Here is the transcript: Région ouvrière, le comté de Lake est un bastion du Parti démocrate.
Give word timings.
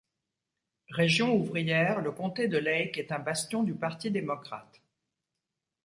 Région 0.89 1.35
ouvrière, 1.35 2.01
le 2.01 2.11
comté 2.11 2.47
de 2.47 2.57
Lake 2.57 2.97
est 2.97 3.11
un 3.11 3.19
bastion 3.19 3.61
du 3.61 3.75
Parti 3.75 4.09
démocrate. 4.09 4.81